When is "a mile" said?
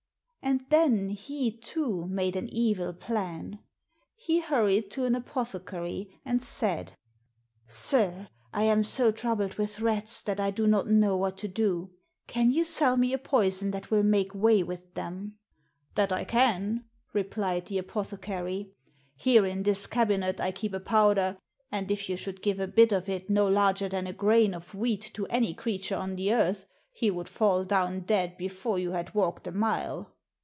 29.47-30.15